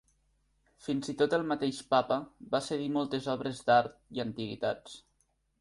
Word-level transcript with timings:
Fins 0.85 1.11
i 1.13 1.13
tot 1.19 1.35
el 1.37 1.45
mateix 1.51 1.83
Papa 1.93 2.17
va 2.55 2.63
cedir 2.71 2.89
moltes 2.97 3.31
obres 3.37 3.63
d'art 3.69 3.95
i 4.19 4.29
antiguitats. 4.29 4.99